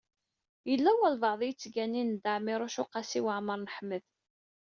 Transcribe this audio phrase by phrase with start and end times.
[0.69, 4.03] Yella walebɛaḍ i yettganin Dda Ɛmiiruc u Qasi Waɛmer n Ḥmed.